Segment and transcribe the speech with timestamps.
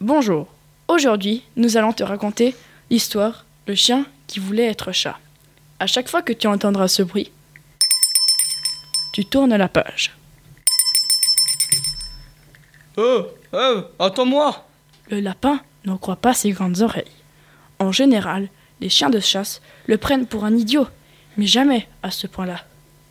[0.00, 0.46] Bonjour.
[0.88, 2.56] Aujourd'hui, nous allons te raconter
[2.88, 5.18] l'histoire Le chien qui voulait être chat.
[5.78, 7.30] À chaque fois que tu entendras ce bruit,
[9.12, 10.16] tu tournes la page.
[12.96, 14.66] Oh, oh, attends-moi
[15.10, 17.04] Le lapin n'en croit pas ses grandes oreilles.
[17.78, 18.48] En général,
[18.80, 20.86] les chiens de chasse le prennent pour un idiot,
[21.36, 22.64] mais jamais à ce point-là.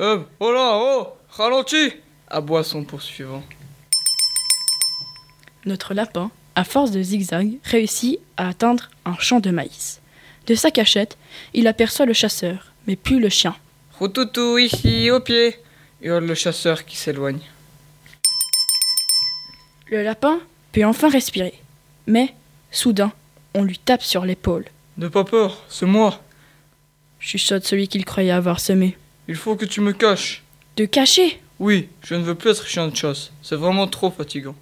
[0.00, 1.92] Oh, oh là, oh, ralentis
[2.26, 3.44] aboie son poursuivant.
[5.64, 10.00] Notre lapin, à force de zigzag, réussit à atteindre un champ de maïs.
[10.46, 11.16] De sa cachette,
[11.54, 13.54] il aperçoit le chasseur, mais plus le chien.
[13.98, 15.56] Routoutou, ici, au pied
[16.02, 17.40] hurle le chasseur qui s'éloigne.
[19.86, 20.40] Le lapin
[20.72, 21.54] peut enfin respirer.
[22.06, 22.34] Mais,
[22.70, 23.12] soudain,
[23.54, 24.64] on lui tape sur l'épaule.
[24.96, 26.20] N'aie pas peur, c'est moi.
[27.20, 28.96] Chuchote celui qu'il croyait avoir semé.
[29.28, 30.42] Il faut que tu me caches.
[30.76, 31.40] De cacher?
[31.60, 33.30] Oui, je ne veux plus être chien de chasse.
[33.42, 34.56] C'est vraiment trop fatigant.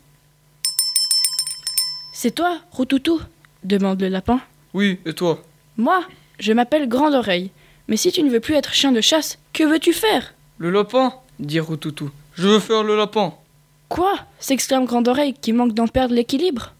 [2.22, 3.18] C'est toi, Routoutou
[3.64, 4.42] demande le lapin.
[4.74, 5.42] Oui, et toi?
[5.78, 6.04] Moi,
[6.38, 7.50] je m'appelle Grande Oreille.
[7.88, 10.34] Mais si tu ne veux plus être chien de chasse, que veux-tu faire?
[10.58, 11.14] Le lapin?
[11.38, 12.10] dit Routoutou.
[12.34, 13.32] Je veux faire le lapin.
[13.88, 14.12] Quoi?
[14.38, 16.74] s'exclame Grande Oreille qui manque d'en perdre l'équilibre.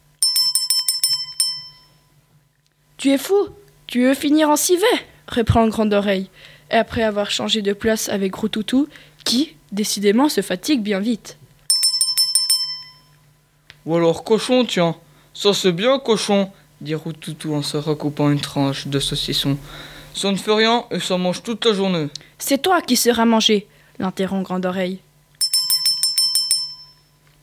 [2.99, 3.49] Tu es fou
[3.87, 4.85] Tu veux finir en civet
[5.27, 6.29] reprend Grande Oreille,
[6.71, 8.89] et après avoir changé de place avec Routoutou,
[9.25, 11.39] qui, décidément, se fatigue bien vite.
[13.87, 14.97] Ou alors cochon, tiens.
[15.35, 16.51] Ça c'est bien cochon,
[16.81, 19.57] dit Routoutou en se recoupant une tranche de saucisson.
[20.15, 22.09] Ça ne fait rien et ça mange toute la journée.
[22.39, 23.67] C'est toi qui seras mangé,
[23.99, 24.99] l'interrompt Grande Oreille.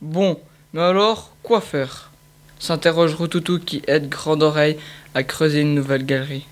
[0.01, 0.39] Bon,
[0.73, 2.11] mais alors, quoi faire?
[2.59, 4.77] s'interroge Routoutou qui aide Grande Oreille
[5.13, 6.45] à creuser une nouvelle galerie.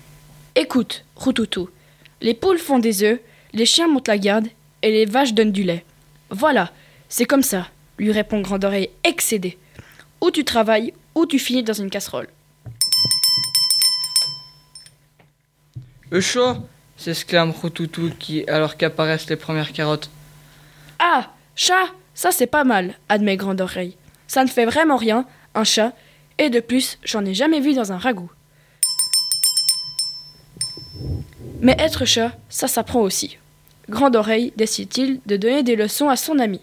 [0.54, 1.68] Écoute, Routoutou,
[2.20, 3.20] les poules font des œufs,
[3.52, 4.48] les chiens montent la garde
[4.82, 5.84] et les vaches donnent du lait.
[6.30, 6.72] Voilà,
[7.08, 9.58] c'est comme ça, lui répond Grande Oreille excédé.
[10.20, 12.28] Ou tu travailles, ou tu finis dans une casserole.
[16.10, 16.58] Le chat
[16.96, 20.10] s'exclame Routoutou qui, alors qu'apparaissent les premières carottes.
[20.98, 23.96] Ah, chat, ça c'est pas mal, admet Grande Oreille.
[24.26, 25.92] Ça ne fait vraiment rien, un chat,
[26.38, 28.30] et de plus, j'en ai jamais vu dans un ragoût.
[31.60, 33.38] Mais être chat, ça s'apprend aussi.
[33.88, 36.60] Grande Oreille décide-t-il de donner des leçons à son ami.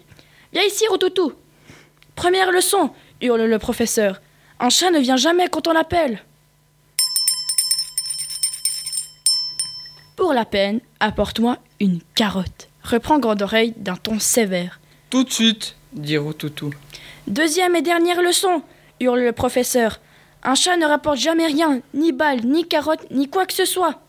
[0.52, 1.32] Viens ici, Routoutou
[2.14, 2.90] Première leçon
[3.20, 4.20] hurle le professeur.
[4.60, 6.22] Un chat ne vient jamais quand on l'appelle.
[10.16, 14.80] Pour la peine, apporte-moi une carotte, reprend Grande Oreille d'un ton sévère.
[15.10, 16.70] Tout de suite, dit Routoutou.
[17.26, 18.62] Deuxième et dernière leçon,
[19.00, 20.00] hurle le professeur.
[20.42, 24.00] Un chat ne rapporte jamais rien, ni balle, ni carotte, ni quoi que ce soit.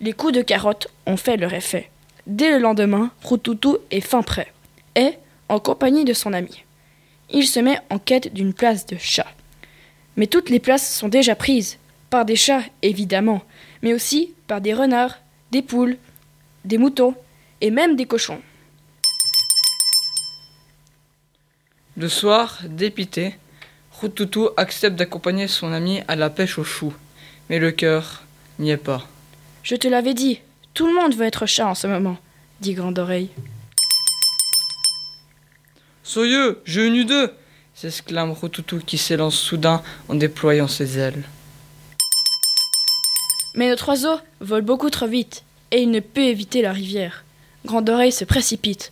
[0.00, 1.90] Les coups de carotte ont fait leur effet.
[2.26, 4.52] Dès le lendemain, Routoutou est fin prêt,
[4.94, 5.14] et,
[5.50, 6.64] en compagnie de son ami,
[7.28, 9.26] il se met en quête d'une place de chat.
[10.16, 11.78] Mais toutes les places sont déjà prises,
[12.08, 13.42] par des chats évidemment,
[13.82, 15.18] mais aussi par des renards,
[15.50, 15.98] des poules,
[16.64, 17.14] des moutons
[17.60, 18.40] et même des cochons.
[21.96, 23.34] Le soir, dépité,
[23.92, 26.94] Routoutou accepte d'accompagner son ami à la pêche aux choux.
[27.50, 28.22] Mais le cœur
[28.58, 29.06] n'y est pas.
[29.62, 30.40] Je te l'avais dit,
[30.72, 32.16] tout le monde veut être chat en ce moment,
[32.60, 33.30] dit Grande Oreille.
[36.10, 37.26] Soyeux, j'ai une idée
[37.72, 41.22] s'exclame Routoutou qui s'élance soudain en déployant ses ailes.
[43.54, 47.22] Mais notre oiseau vole beaucoup trop vite, et il ne peut éviter la rivière.
[47.64, 48.90] Grande Oreille se précipite.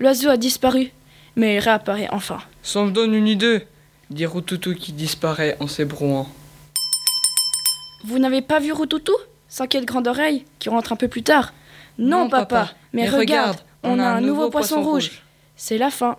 [0.00, 0.90] L'oiseau a disparu,
[1.36, 2.40] mais il réapparaît enfin.
[2.64, 3.64] Ça me donne une idée,
[4.10, 6.28] dit Routoutou qui disparaît en s'ébrouant.
[8.04, 9.14] Vous n'avez pas vu Routoutou
[9.48, 11.54] s'inquiète Grande Oreille, qui rentre un peu plus tard?
[11.98, 15.22] Non, Non, papa, papa, mais, mais regarde, regarde, on a un nouveau poisson rouge.
[15.54, 16.16] C'est la fin.